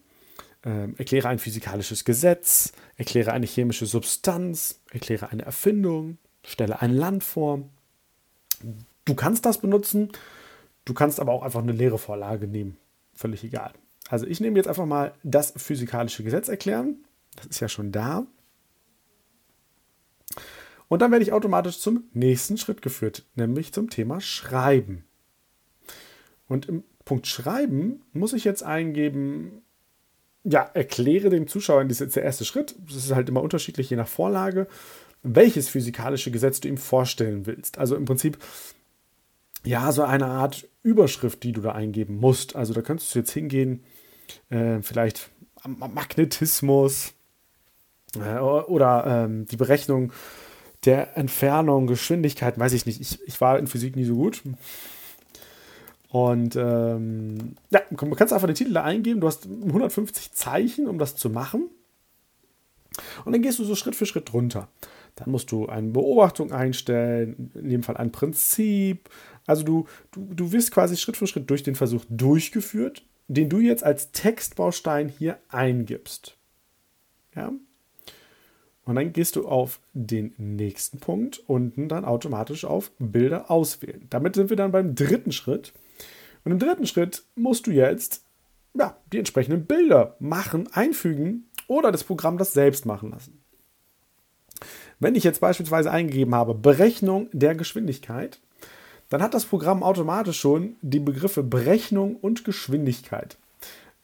äh, 0.64 0.90
erkläre 0.96 1.28
ein 1.28 1.38
physikalisches 1.38 2.04
Gesetz, 2.04 2.72
erkläre 2.96 3.32
eine 3.32 3.46
chemische 3.46 3.86
Substanz, 3.86 4.80
erkläre 4.90 5.30
eine 5.30 5.44
Erfindung, 5.44 6.18
stelle 6.42 6.80
ein 6.80 6.94
Land 6.94 7.24
vor. 7.24 7.62
Du 9.04 9.14
kannst 9.14 9.44
das 9.44 9.58
benutzen, 9.58 10.12
du 10.86 10.94
kannst 10.94 11.20
aber 11.20 11.32
auch 11.32 11.42
einfach 11.42 11.62
eine 11.62 11.72
leere 11.72 11.98
Vorlage 11.98 12.46
nehmen. 12.46 12.78
Völlig 13.14 13.44
egal. 13.44 13.72
Also 14.08 14.26
ich 14.26 14.40
nehme 14.40 14.56
jetzt 14.56 14.68
einfach 14.68 14.86
mal 14.86 15.14
das 15.22 15.52
physikalische 15.56 16.24
Gesetz 16.24 16.48
erklären 16.48 17.04
das 17.36 17.46
ist 17.46 17.60
ja 17.60 17.68
schon 17.68 17.92
da. 17.92 18.26
Und 20.88 21.00
dann 21.00 21.10
werde 21.10 21.24
ich 21.24 21.32
automatisch 21.32 21.80
zum 21.80 22.04
nächsten 22.12 22.56
Schritt 22.56 22.82
geführt, 22.82 23.24
nämlich 23.34 23.72
zum 23.72 23.90
Thema 23.90 24.20
Schreiben. 24.20 25.04
Und 26.46 26.68
im 26.68 26.84
Punkt 27.04 27.26
Schreiben 27.26 28.02
muss 28.12 28.32
ich 28.32 28.44
jetzt 28.44 28.62
eingeben, 28.62 29.62
ja, 30.44 30.62
erkläre 30.74 31.30
dem 31.30 31.48
Zuschauer, 31.48 31.84
das 31.84 31.92
ist 31.92 32.00
jetzt 32.00 32.16
der 32.16 32.22
erste 32.22 32.44
Schritt, 32.44 32.74
das 32.86 32.96
ist 32.96 33.14
halt 33.14 33.28
immer 33.28 33.42
unterschiedlich 33.42 33.88
je 33.88 33.96
nach 33.96 34.08
Vorlage, 34.08 34.66
welches 35.22 35.70
physikalische 35.70 36.30
Gesetz 36.30 36.60
du 36.60 36.68
ihm 36.68 36.76
vorstellen 36.76 37.46
willst. 37.46 37.78
Also 37.78 37.96
im 37.96 38.04
Prinzip, 38.04 38.38
ja, 39.64 39.90
so 39.90 40.02
eine 40.02 40.26
Art 40.26 40.68
Überschrift, 40.82 41.42
die 41.42 41.52
du 41.52 41.62
da 41.62 41.72
eingeben 41.72 42.16
musst. 42.16 42.54
Also 42.56 42.74
da 42.74 42.82
könntest 42.82 43.14
du 43.14 43.20
jetzt 43.20 43.32
hingehen, 43.32 43.82
äh, 44.50 44.82
vielleicht 44.82 45.30
Magnetismus, 45.66 47.14
äh, 48.16 48.38
oder 48.38 49.04
ähm, 49.06 49.46
die 49.46 49.56
Berechnung 49.56 50.12
der 50.84 51.16
Entfernung, 51.16 51.86
Geschwindigkeit, 51.86 52.58
weiß 52.58 52.72
ich 52.74 52.86
nicht. 52.86 53.00
Ich, 53.00 53.18
ich 53.26 53.40
war 53.40 53.58
in 53.58 53.66
Physik 53.66 53.96
nie 53.96 54.04
so 54.04 54.14
gut. 54.14 54.42
Und 56.08 56.54
ähm, 56.56 57.56
ja, 57.70 57.80
du 57.90 57.96
kannst 57.96 58.32
einfach 58.32 58.46
den 58.46 58.54
Titel 58.54 58.72
da 58.72 58.84
eingeben. 58.84 59.20
Du 59.20 59.26
hast 59.26 59.46
150 59.46 60.32
Zeichen, 60.32 60.86
um 60.86 60.98
das 60.98 61.16
zu 61.16 61.30
machen. 61.30 61.70
Und 63.24 63.32
dann 63.32 63.42
gehst 63.42 63.58
du 63.58 63.64
so 63.64 63.74
Schritt 63.74 63.96
für 63.96 64.06
Schritt 64.06 64.32
runter. 64.32 64.68
Dann 65.16 65.30
musst 65.30 65.50
du 65.50 65.66
eine 65.66 65.90
Beobachtung 65.90 66.52
einstellen, 66.52 67.50
in 67.54 67.68
dem 67.68 67.82
Fall 67.82 67.96
ein 67.96 68.12
Prinzip. 68.12 69.08
Also 69.46 69.62
du, 69.62 69.86
du, 70.12 70.34
du 70.34 70.52
wirst 70.52 70.70
quasi 70.70 70.96
Schritt 70.96 71.16
für 71.16 71.26
Schritt 71.26 71.50
durch 71.50 71.62
den 71.62 71.74
Versuch 71.74 72.04
durchgeführt, 72.08 73.04
den 73.28 73.48
du 73.48 73.60
jetzt 73.60 73.84
als 73.84 74.12
Textbaustein 74.12 75.08
hier 75.08 75.38
eingibst. 75.48 76.36
Ja? 77.34 77.52
Und 78.84 78.96
dann 78.96 79.12
gehst 79.12 79.36
du 79.36 79.48
auf 79.48 79.80
den 79.94 80.34
nächsten 80.36 80.98
Punkt 80.98 81.42
unten 81.46 81.88
dann 81.88 82.04
automatisch 82.04 82.64
auf 82.64 82.90
Bilder 82.98 83.50
auswählen. 83.50 84.06
Damit 84.10 84.34
sind 84.34 84.50
wir 84.50 84.56
dann 84.56 84.72
beim 84.72 84.94
dritten 84.94 85.32
Schritt. 85.32 85.72
Und 86.44 86.52
im 86.52 86.58
dritten 86.58 86.86
Schritt 86.86 87.24
musst 87.34 87.66
du 87.66 87.70
jetzt 87.70 88.24
ja, 88.74 88.96
die 89.12 89.18
entsprechenden 89.18 89.64
Bilder 89.64 90.16
machen, 90.18 90.68
einfügen 90.72 91.48
oder 91.68 91.92
das 91.92 92.04
Programm 92.04 92.38
das 92.38 92.52
selbst 92.52 92.86
machen 92.86 93.10
lassen. 93.10 93.40
Wenn 94.98 95.14
ich 95.14 95.24
jetzt 95.24 95.40
beispielsweise 95.40 95.90
eingegeben 95.90 96.34
habe 96.34 96.54
Berechnung 96.54 97.28
der 97.32 97.54
Geschwindigkeit, 97.54 98.40
dann 99.08 99.22
hat 99.22 99.34
das 99.34 99.44
Programm 99.44 99.82
automatisch 99.82 100.40
schon 100.40 100.76
die 100.82 101.00
Begriffe 101.00 101.42
Berechnung 101.42 102.16
und 102.16 102.44
Geschwindigkeit 102.44 103.38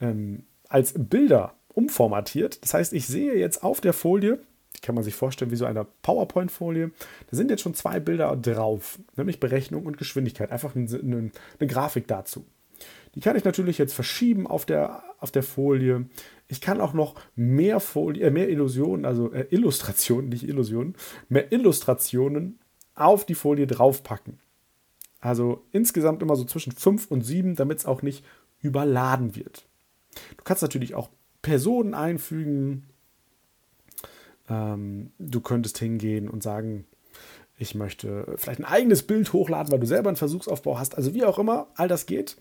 ähm, 0.01 0.45
als 0.69 0.95
Bilder 0.97 1.55
umformatiert. 1.75 2.63
Das 2.63 2.75
heißt, 2.75 2.93
ich 2.93 3.07
sehe 3.07 3.37
jetzt 3.37 3.63
auf 3.63 3.81
der 3.81 3.93
Folie, 3.93 4.41
die 4.77 4.81
kann 4.81 4.95
man 4.95 5.05
sich 5.05 5.15
vorstellen 5.15 5.51
wie 5.51 5.57
so 5.57 5.65
eine 5.65 5.87
PowerPoint-Folie, 6.03 6.91
da 7.31 7.37
sind 7.37 7.51
jetzt 7.51 7.63
schon 7.63 7.75
zwei 7.75 8.01
Bilder 8.01 8.35
drauf, 8.37 8.99
nämlich 9.17 9.41
Berechnung 9.41 9.87
und 9.87 9.99
Geschwindigkeit. 9.99 10.51
Einfach 10.51 10.75
eine, 10.75 10.87
eine, 10.87 11.31
eine 11.59 11.67
Grafik 11.69 12.07
dazu. 12.07 12.47
Die 13.15 13.21
kann 13.21 13.37
ich 13.37 13.45
natürlich 13.45 13.79
jetzt 13.79 13.93
verschieben 13.93 14.47
auf 14.47 14.65
der, 14.65 15.03
auf 15.19 15.31
der 15.31 15.43
Folie. 15.43 16.07
Ich 16.49 16.61
kann 16.61 16.81
auch 16.81 16.93
noch 16.93 17.17
mehr 17.35 17.81
Folie, 17.81 18.23
äh, 18.23 18.31
mehr 18.31 18.49
Illusionen, 18.49 19.05
also 19.05 19.33
äh, 19.33 19.47
Illustrationen, 19.51 20.29
nicht 20.29 20.49
Illusionen, 20.49 20.95
mehr 21.29 21.53
Illustrationen 21.53 22.61
auf 22.95 23.27
die 23.27 23.35
Folie 23.35 23.67
draufpacken. 23.67 24.39
Also 25.21 25.65
insgesamt 25.73 26.23
immer 26.23 26.37
so 26.37 26.45
zwischen 26.45 26.73
5 26.73 27.11
und 27.11 27.23
7, 27.23 27.57
damit 27.57 27.79
es 27.79 27.87
auch 27.87 28.03
nicht 28.03 28.25
überladen 28.61 29.37
wird. 29.37 29.67
Du 30.37 30.45
kannst 30.45 30.63
natürlich 30.63 30.95
auch 30.95 31.11
Personen 31.43 31.95
einfügen. 31.95 32.87
Ähm, 34.51 35.13
du 35.19 35.41
könntest 35.41 35.79
hingehen 35.79 36.29
und 36.29 36.43
sagen, 36.43 36.87
ich 37.57 37.75
möchte 37.75 38.27
vielleicht 38.37 38.61
ein 38.61 38.65
eigenes 38.65 39.03
Bild 39.03 39.33
hochladen, 39.33 39.71
weil 39.71 39.81
du 39.81 39.87
selber 39.87 40.09
einen 40.09 40.17
Versuchsaufbau 40.17 40.79
hast. 40.79 40.97
Also 40.97 41.15
wie 41.15 41.25
auch 41.25 41.39
immer, 41.39 41.69
all 41.77 41.89
das 41.89 42.07
geht. 42.07 42.37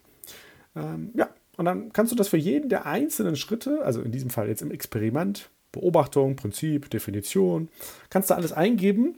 Ähm, 0.76 1.12
ja, 1.14 1.30
und 1.58 1.66
dann 1.66 1.92
kannst 1.92 2.12
du 2.12 2.16
das 2.16 2.30
für 2.30 2.38
jeden 2.38 2.70
der 2.70 2.86
einzelnen 2.86 3.36
Schritte, 3.36 3.84
also 3.84 4.02
in 4.02 4.12
diesem 4.12 4.30
Fall 4.30 4.48
jetzt 4.48 4.62
im 4.62 4.72
Experiment, 4.72 5.50
Beobachtung, 5.72 6.36
Prinzip, 6.36 6.90
Definition, 6.90 7.70
kannst 8.10 8.30
du 8.30 8.34
alles 8.34 8.54
eingeben 8.54 9.08
und 9.10 9.16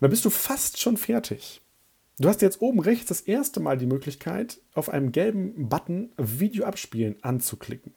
dann 0.00 0.10
bist 0.10 0.24
du 0.24 0.30
fast 0.30 0.80
schon 0.80 0.96
fertig. 0.96 1.60
Du 2.18 2.28
hast 2.28 2.42
jetzt 2.42 2.62
oben 2.62 2.78
rechts 2.78 3.06
das 3.06 3.22
erste 3.22 3.58
Mal 3.58 3.76
die 3.76 3.86
Möglichkeit, 3.86 4.60
auf 4.74 4.88
einem 4.88 5.10
gelben 5.10 5.68
Button 5.68 6.12
Video 6.16 6.64
abspielen 6.64 7.16
anzuklicken. 7.22 7.92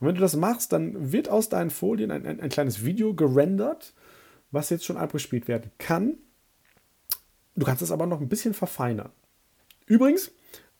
Und 0.00 0.08
wenn 0.08 0.14
du 0.14 0.20
das 0.20 0.36
machst, 0.36 0.72
dann 0.72 1.12
wird 1.12 1.28
aus 1.28 1.48
deinen 1.48 1.70
Folien 1.70 2.10
ein, 2.10 2.26
ein, 2.26 2.40
ein 2.40 2.50
kleines 2.50 2.84
Video 2.84 3.14
gerendert, 3.14 3.94
was 4.50 4.70
jetzt 4.70 4.84
schon 4.84 4.96
abgespielt 4.96 5.48
werden 5.48 5.70
kann. 5.78 6.18
Du 7.54 7.66
kannst 7.66 7.82
es 7.82 7.90
aber 7.90 8.06
noch 8.06 8.20
ein 8.20 8.28
bisschen 8.28 8.54
verfeinern. 8.54 9.10
Übrigens, 9.86 10.30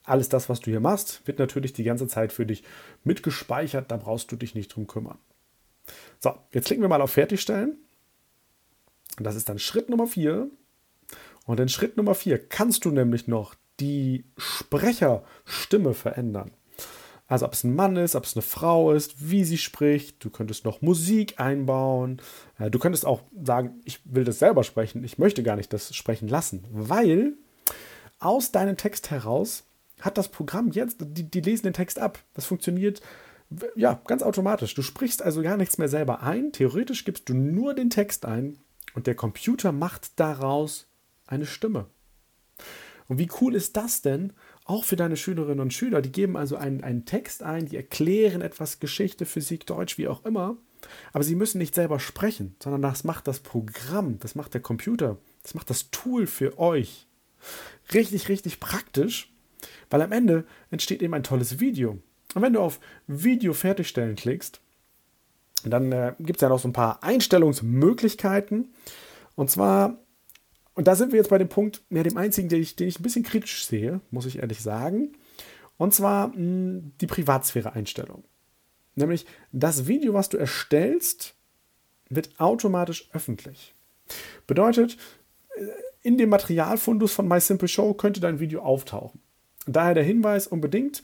alles 0.04 0.28
das, 0.28 0.48
was 0.48 0.60
du 0.60 0.70
hier 0.70 0.80
machst, 0.80 1.26
wird 1.26 1.38
natürlich 1.38 1.72
die 1.72 1.84
ganze 1.84 2.06
Zeit 2.06 2.32
für 2.32 2.46
dich 2.46 2.62
mitgespeichert. 3.02 3.90
Da 3.90 3.96
brauchst 3.96 4.30
du 4.30 4.36
dich 4.36 4.54
nicht 4.54 4.68
drum 4.68 4.86
kümmern. 4.86 5.18
So, 6.20 6.34
jetzt 6.52 6.66
klicken 6.66 6.82
wir 6.82 6.88
mal 6.88 7.02
auf 7.02 7.12
Fertigstellen. 7.12 7.76
Und 9.18 9.24
das 9.24 9.36
ist 9.36 9.48
dann 9.48 9.58
Schritt 9.58 9.88
Nummer 9.88 10.06
4. 10.06 10.48
Und 11.46 11.60
in 11.60 11.68
Schritt 11.68 11.96
Nummer 11.96 12.14
4 12.14 12.48
kannst 12.48 12.84
du 12.84 12.90
nämlich 12.90 13.26
noch 13.26 13.54
die 13.80 14.24
Sprecherstimme 14.36 15.94
verändern. 15.94 16.52
Also 17.28 17.46
ob 17.46 17.54
es 17.54 17.64
ein 17.64 17.74
Mann 17.74 17.96
ist, 17.96 18.14
ob 18.14 18.24
es 18.24 18.36
eine 18.36 18.42
Frau 18.42 18.92
ist, 18.92 19.30
wie 19.30 19.44
sie 19.44 19.58
spricht. 19.58 20.24
Du 20.24 20.30
könntest 20.30 20.64
noch 20.64 20.80
Musik 20.80 21.40
einbauen. 21.40 22.22
Äh, 22.58 22.70
du 22.70 22.78
könntest 22.78 23.04
auch 23.04 23.22
sagen, 23.42 23.80
ich 23.84 24.00
will 24.04 24.24
das 24.24 24.38
selber 24.38 24.62
sprechen. 24.62 25.02
Ich 25.02 25.18
möchte 25.18 25.42
gar 25.42 25.56
nicht 25.56 25.72
das 25.72 25.94
sprechen 25.94 26.28
lassen, 26.28 26.64
weil 26.70 27.34
aus 28.18 28.52
deinem 28.52 28.76
Text 28.76 29.10
heraus 29.10 29.64
hat 30.00 30.18
das 30.18 30.28
Programm 30.28 30.70
jetzt, 30.70 30.98
die, 31.00 31.28
die 31.28 31.40
lesen 31.40 31.64
den 31.64 31.72
Text 31.72 31.98
ab. 31.98 32.18
Das 32.34 32.46
funktioniert 32.46 33.00
ja 33.74 34.00
ganz 34.06 34.22
automatisch. 34.22 34.74
Du 34.74 34.82
sprichst 34.82 35.22
also 35.22 35.42
gar 35.42 35.56
nichts 35.56 35.78
mehr 35.78 35.88
selber 35.88 36.22
ein. 36.22 36.52
Theoretisch 36.52 37.04
gibst 37.04 37.28
du 37.28 37.34
nur 37.34 37.74
den 37.74 37.90
Text 37.90 38.24
ein 38.24 38.58
und 38.94 39.06
der 39.06 39.14
Computer 39.14 39.72
macht 39.72 40.18
daraus 40.18 40.86
eine 41.26 41.46
Stimme. 41.46 41.86
Und 43.08 43.18
wie 43.18 43.30
cool 43.40 43.54
ist 43.54 43.76
das 43.76 44.02
denn? 44.02 44.32
Auch 44.66 44.82
für 44.82 44.96
deine 44.96 45.16
Schülerinnen 45.16 45.60
und 45.60 45.72
Schüler. 45.72 46.02
Die 46.02 46.10
geben 46.10 46.36
also 46.36 46.56
einen, 46.56 46.82
einen 46.82 47.04
Text 47.04 47.44
ein, 47.44 47.66
die 47.66 47.76
erklären 47.76 48.42
etwas 48.42 48.80
Geschichte, 48.80 49.24
Physik, 49.24 49.64
Deutsch, 49.64 49.96
wie 49.96 50.08
auch 50.08 50.24
immer. 50.24 50.56
Aber 51.12 51.22
sie 51.22 51.36
müssen 51.36 51.58
nicht 51.58 51.74
selber 51.74 52.00
sprechen, 52.00 52.56
sondern 52.60 52.82
das 52.82 53.04
macht 53.04 53.28
das 53.28 53.38
Programm, 53.38 54.18
das 54.18 54.34
macht 54.34 54.54
der 54.54 54.60
Computer, 54.60 55.18
das 55.42 55.54
macht 55.54 55.70
das 55.70 55.90
Tool 55.92 56.26
für 56.26 56.58
euch. 56.58 57.06
Richtig, 57.94 58.28
richtig 58.28 58.58
praktisch, 58.58 59.32
weil 59.88 60.02
am 60.02 60.12
Ende 60.12 60.44
entsteht 60.70 61.00
eben 61.00 61.14
ein 61.14 61.22
tolles 61.22 61.60
Video. 61.60 61.98
Und 62.34 62.42
wenn 62.42 62.52
du 62.52 62.60
auf 62.60 62.80
Video 63.06 63.52
fertigstellen 63.52 64.16
klickst, 64.16 64.60
dann 65.64 65.92
äh, 65.92 66.14
gibt 66.18 66.38
es 66.38 66.42
ja 66.42 66.48
noch 66.48 66.58
so 66.58 66.68
ein 66.68 66.72
paar 66.72 67.02
Einstellungsmöglichkeiten. 67.04 68.74
Und 69.36 69.50
zwar 69.50 69.98
und 70.76 70.86
da 70.86 70.94
sind 70.94 71.10
wir 71.10 71.16
jetzt 71.16 71.30
bei 71.30 71.38
dem 71.38 71.48
Punkt, 71.48 71.82
ja, 71.88 72.02
dem 72.02 72.18
einzigen, 72.18 72.50
den 72.50 72.60
ich, 72.60 72.76
den 72.76 72.86
ich 72.86 73.00
ein 73.00 73.02
bisschen 73.02 73.22
kritisch 73.22 73.64
sehe, 73.64 74.02
muss 74.10 74.26
ich 74.26 74.40
ehrlich 74.40 74.60
sagen. 74.60 75.12
Und 75.78 75.94
zwar 75.94 76.28
mh, 76.28 76.34
hm, 76.34 76.92
die 77.00 77.06
Privatsphäre-Einstellung. 77.06 78.24
Nämlich 78.94 79.24
das 79.52 79.88
Video, 79.88 80.12
was 80.12 80.28
du 80.28 80.36
erstellst, 80.36 81.34
wird 82.10 82.38
automatisch 82.38 83.08
öffentlich. 83.14 83.74
Bedeutet, 84.46 84.98
äh, 85.56 85.64
in 86.02 86.18
dem 86.18 86.28
Materialfundus 86.28 87.14
von 87.14 87.26
My 87.26 87.40
Simple 87.40 87.68
Show 87.68 87.94
könnte 87.94 88.20
dein 88.20 88.38
Video 88.38 88.60
auftauchen. 88.60 89.20
Daher 89.66 89.94
der 89.94 90.04
Hinweis 90.04 90.46
unbedingt, 90.46 91.02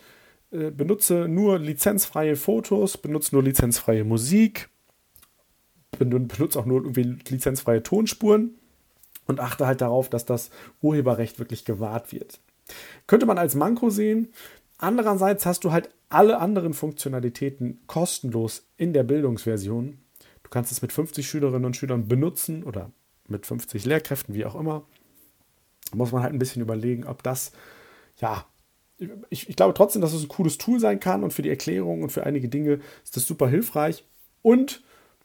äh, 0.50 0.70
benutze 0.70 1.28
nur 1.28 1.58
lizenzfreie 1.58 2.36
Fotos, 2.36 2.98
benutze 2.98 3.34
nur 3.34 3.42
lizenzfreie 3.42 4.04
Musik, 4.04 4.68
benutze 5.98 6.58
auch 6.58 6.66
nur 6.66 6.92
lizenzfreie 6.92 7.82
Tonspuren 7.82 8.58
und 9.26 9.40
achte 9.40 9.66
halt 9.66 9.80
darauf, 9.80 10.08
dass 10.08 10.24
das 10.24 10.50
Urheberrecht 10.80 11.38
wirklich 11.38 11.64
gewahrt 11.64 12.12
wird. 12.12 12.40
Könnte 13.06 13.26
man 13.26 13.38
als 13.38 13.54
Manko 13.54 13.90
sehen. 13.90 14.32
Andererseits 14.78 15.46
hast 15.46 15.64
du 15.64 15.72
halt 15.72 15.90
alle 16.08 16.38
anderen 16.38 16.74
Funktionalitäten 16.74 17.80
kostenlos 17.86 18.66
in 18.76 18.92
der 18.92 19.04
Bildungsversion. 19.04 19.98
Du 20.42 20.50
kannst 20.50 20.72
es 20.72 20.82
mit 20.82 20.92
50 20.92 21.26
Schülerinnen 21.26 21.64
und 21.64 21.76
Schülern 21.76 22.08
benutzen 22.08 22.64
oder 22.64 22.90
mit 23.28 23.46
50 23.46 23.84
Lehrkräften, 23.84 24.34
wie 24.34 24.44
auch 24.44 24.54
immer. 24.54 24.84
Da 25.90 25.96
muss 25.96 26.12
man 26.12 26.22
halt 26.22 26.32
ein 26.32 26.38
bisschen 26.38 26.62
überlegen, 26.62 27.06
ob 27.06 27.22
das, 27.22 27.52
ja, 28.18 28.44
ich, 29.30 29.48
ich 29.48 29.56
glaube 29.56 29.74
trotzdem, 29.74 30.02
dass 30.02 30.12
es 30.12 30.22
ein 30.22 30.28
cooles 30.28 30.58
Tool 30.58 30.78
sein 30.78 31.00
kann 31.00 31.24
und 31.24 31.32
für 31.32 31.42
die 31.42 31.50
Erklärung 31.50 32.02
und 32.02 32.10
für 32.10 32.24
einige 32.24 32.48
Dinge 32.48 32.80
ist 33.04 33.16
das 33.16 33.26
super 33.26 33.48
hilfreich. 33.48 34.04
Und 34.42 34.82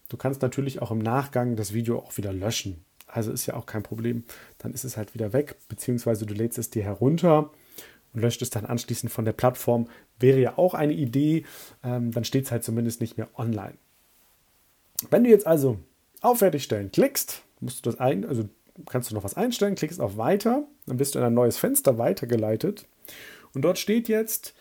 du 0.10 0.18
kannst 0.18 0.42
natürlich 0.42 0.82
auch 0.82 0.92
im 0.92 1.00
Nachgang 1.00 1.56
das 1.56 1.74
Video 1.74 2.00
auch 2.00 2.18
wieder 2.18 2.34
löschen. 2.34 2.86
Also 3.08 3.32
ist 3.32 3.46
ja 3.46 3.56
auch 3.56 3.66
kein 3.66 3.84
Problem. 3.84 4.24
Dann 4.58 4.74
ist 4.74 4.84
es 4.84 4.98
halt 4.98 5.14
wieder 5.14 5.34
weg, 5.34 5.56
beziehungsweise 5.70 6.26
du 6.26 6.34
lädst 6.34 6.58
es 6.58 6.70
dir 6.70 6.84
herunter 6.84 7.52
und 8.14 8.22
löscht 8.22 8.42
es 8.42 8.50
dann 8.50 8.66
anschließend 8.66 9.12
von 9.12 9.26
der 9.26 9.34
Plattform. 9.34 9.88
Wäre 10.20 10.40
ja 10.40 10.58
auch 10.58 10.74
eine 10.74 10.94
Idee. 10.94 11.46
Ähm, 11.84 12.12
dann 12.12 12.26
steht 12.26 12.46
es 12.46 12.52
halt 12.52 12.64
zumindest 12.64 13.02
nicht 13.02 13.18
mehr 13.18 13.30
online. 13.38 13.76
Wenn 15.10 15.24
du 15.24 15.30
jetzt 15.30 15.48
also 15.48 15.80
auf 16.22 16.40
Fertigstellen 16.40 16.92
klickst, 16.92 17.44
musst 17.60 17.86
du 17.86 17.92
das 17.92 18.00
ein, 18.00 18.26
also 18.26 18.50
kannst 18.86 19.10
du 19.10 19.16
noch 19.16 19.24
was 19.24 19.36
einstellen, 19.36 19.76
klickst 19.76 20.02
auf 20.02 20.18
Weiter, 20.18 20.68
dann 20.86 20.98
bist 20.98 21.16
du 21.16 21.20
in 21.20 21.26
ein 21.26 21.34
neues 21.34 21.58
Fenster 21.58 21.98
weitergeleitet. 21.98 22.86
Und 23.54 23.64
dort 23.64 23.80
steht 23.80 24.08
jetzt, 24.08 24.54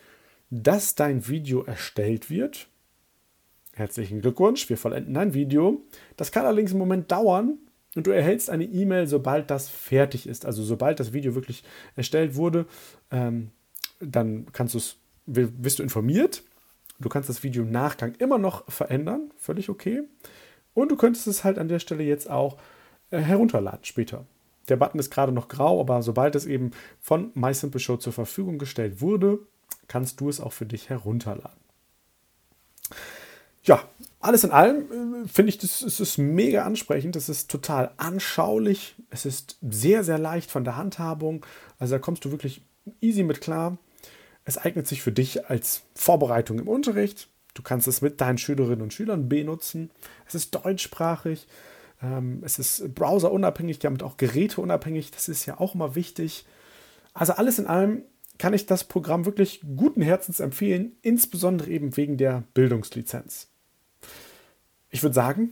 dass 0.50 0.94
dein 0.94 1.28
Video 1.28 1.62
erstellt 1.64 2.30
wird. 2.30 2.68
Herzlichen 3.72 4.22
Glückwunsch, 4.22 4.68
wir 4.70 4.78
vollenden 4.78 5.14
dein 5.14 5.34
Video. 5.34 5.82
Das 6.16 6.32
kann 6.32 6.46
allerdings 6.46 6.72
im 6.72 6.78
Moment 6.78 7.10
dauern, 7.10 7.58
und 7.96 8.06
du 8.06 8.10
erhältst 8.10 8.50
eine 8.50 8.64
E-Mail, 8.64 9.06
sobald 9.06 9.50
das 9.50 9.68
fertig 9.68 10.28
ist. 10.28 10.44
Also 10.44 10.62
sobald 10.62 11.00
das 11.00 11.12
Video 11.12 11.34
wirklich 11.34 11.64
erstellt 11.96 12.36
wurde, 12.36 12.66
ähm, 13.10 13.50
dann 14.00 14.46
kannst 14.52 14.74
du's, 14.74 14.98
wirst 15.26 15.78
du 15.78 15.82
informiert. 15.82 16.42
Du 16.98 17.08
kannst 17.08 17.28
das 17.28 17.42
Video 17.42 17.62
im 17.62 17.70
Nachgang 17.70 18.14
immer 18.18 18.38
noch 18.38 18.70
verändern, 18.70 19.30
völlig 19.36 19.68
okay. 19.68 20.02
Und 20.74 20.90
du 20.90 20.96
könntest 20.96 21.26
es 21.26 21.42
halt 21.42 21.58
an 21.58 21.68
der 21.68 21.78
Stelle 21.78 22.04
jetzt 22.04 22.30
auch 22.30 22.58
äh, 23.10 23.18
herunterladen 23.18 23.84
später. 23.84 24.26
Der 24.68 24.76
Button 24.76 24.98
ist 24.98 25.10
gerade 25.10 25.32
noch 25.32 25.48
grau, 25.48 25.80
aber 25.80 26.02
sobald 26.02 26.34
es 26.34 26.44
eben 26.44 26.72
von 27.00 27.30
MySimple 27.34 27.80
zur 27.80 28.12
Verfügung 28.12 28.58
gestellt 28.58 29.00
wurde, 29.00 29.38
kannst 29.88 30.20
du 30.20 30.28
es 30.28 30.40
auch 30.40 30.52
für 30.52 30.66
dich 30.66 30.90
herunterladen. 30.90 31.60
Ja, 33.66 33.82
alles 34.20 34.44
in 34.44 34.52
allem 34.52 35.24
äh, 35.24 35.28
finde 35.28 35.50
ich, 35.50 35.58
das, 35.58 35.80
das 35.80 36.00
ist 36.00 36.18
mega 36.18 36.64
ansprechend. 36.64 37.16
Das 37.16 37.28
ist 37.28 37.50
total 37.50 37.92
anschaulich. 37.96 38.94
Es 39.10 39.26
ist 39.26 39.58
sehr, 39.68 40.04
sehr 40.04 40.18
leicht 40.18 40.50
von 40.50 40.64
der 40.64 40.76
Handhabung. 40.76 41.44
Also 41.78 41.96
da 41.96 41.98
kommst 41.98 42.24
du 42.24 42.30
wirklich 42.30 42.62
easy 43.00 43.22
mit 43.22 43.40
klar. 43.40 43.78
Es 44.44 44.58
eignet 44.58 44.86
sich 44.86 45.02
für 45.02 45.12
dich 45.12 45.50
als 45.50 45.82
Vorbereitung 45.94 46.58
im 46.58 46.68
Unterricht. 46.68 47.28
Du 47.54 47.62
kannst 47.62 47.88
es 47.88 48.02
mit 48.02 48.20
deinen 48.20 48.38
Schülerinnen 48.38 48.82
und 48.82 48.92
Schülern 48.92 49.28
benutzen. 49.28 49.90
Es 50.26 50.34
ist 50.34 50.54
deutschsprachig. 50.54 51.46
Ähm, 52.02 52.42
es 52.44 52.58
ist 52.58 52.94
browserunabhängig, 52.94 53.80
damit 53.80 54.02
auch 54.02 54.16
geräteunabhängig. 54.16 55.10
Das 55.10 55.28
ist 55.28 55.46
ja 55.46 55.58
auch 55.58 55.74
immer 55.74 55.94
wichtig. 55.94 56.46
Also 57.14 57.32
alles 57.32 57.58
in 57.58 57.66
allem 57.66 58.02
kann 58.38 58.54
ich 58.54 58.66
das 58.66 58.84
Programm 58.84 59.24
wirklich 59.24 59.62
guten 59.76 60.02
Herzens 60.02 60.40
empfehlen, 60.40 60.96
insbesondere 61.02 61.70
eben 61.70 61.96
wegen 61.96 62.18
der 62.18 62.44
Bildungslizenz. 62.54 63.48
Ich 64.96 65.02
würde 65.02 65.12
sagen, 65.14 65.50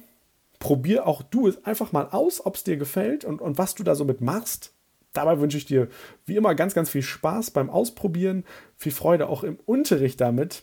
probier 0.59 1.07
auch 1.07 1.21
du 1.21 1.47
es 1.47 1.67
einfach 1.67 1.93
mal 1.93 2.09
aus, 2.09 2.47
ob 2.47 2.55
es 2.55 2.65
dir 2.65 2.79
gefällt 2.79 3.27
und, 3.27 3.43
und 3.43 3.59
was 3.59 3.75
du 3.75 3.83
da 3.83 3.95
so 3.95 4.07
mit 4.07 4.23
machst. 4.23 4.73
Dabei 5.13 5.39
wünsche 5.39 5.59
ich 5.59 5.67
dir 5.67 5.89
wie 6.25 6.37
immer 6.37 6.55
ganz, 6.55 6.73
ganz 6.73 6.89
viel 6.89 7.03
Spaß 7.03 7.51
beim 7.51 7.69
Ausprobieren, 7.69 8.45
viel 8.79 8.91
Freude 8.91 9.29
auch 9.29 9.45
im 9.45 9.59
Unterricht 9.67 10.19
damit. 10.19 10.63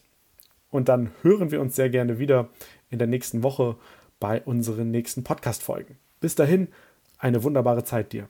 Und 0.71 0.89
dann 0.89 1.11
hören 1.21 1.51
wir 1.51 1.61
uns 1.61 1.75
sehr 1.75 1.91
gerne 1.91 2.17
wieder 2.17 2.49
in 2.89 2.97
der 2.97 3.07
nächsten 3.07 3.43
Woche 3.43 3.75
bei 4.19 4.41
unseren 4.41 4.89
nächsten 4.89 5.23
Podcast-Folgen. 5.23 5.99
Bis 6.19 6.33
dahin, 6.33 6.67
eine 7.19 7.43
wunderbare 7.43 7.83
Zeit 7.83 8.13
dir. 8.13 8.29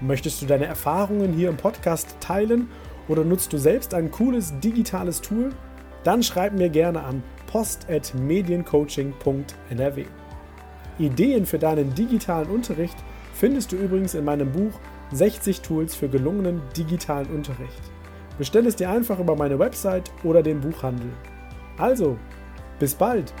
Möchtest 0.00 0.40
du 0.40 0.46
deine 0.46 0.66
Erfahrungen 0.66 1.32
hier 1.32 1.48
im 1.48 1.56
Podcast 1.56 2.14
teilen 2.20 2.70
oder 3.08 3.24
nutzt 3.24 3.52
du 3.52 3.58
selbst 3.58 3.92
ein 3.92 4.12
cooles 4.12 4.54
digitales 4.60 5.20
Tool? 5.20 5.50
Dann 6.04 6.22
schreib 6.22 6.52
mir 6.52 6.68
gerne 6.68 7.02
an 7.02 7.24
post.mediencoaching.nrw. 7.48 10.04
Ideen 11.00 11.44
für 11.44 11.58
deinen 11.58 11.92
digitalen 11.96 12.50
Unterricht– 12.50 12.96
findest 13.32 13.72
du 13.72 13.76
übrigens 13.76 14.14
in 14.14 14.24
meinem 14.24 14.52
Buch 14.52 14.72
60 15.12 15.60
Tools 15.60 15.94
für 15.94 16.08
gelungenen 16.08 16.62
digitalen 16.76 17.26
Unterricht. 17.28 17.82
Bestell 18.38 18.66
es 18.66 18.76
dir 18.76 18.90
einfach 18.90 19.18
über 19.18 19.36
meine 19.36 19.58
Website 19.58 20.10
oder 20.24 20.42
den 20.42 20.60
Buchhandel. 20.60 21.10
Also, 21.76 22.16
bis 22.78 22.94
bald! 22.94 23.32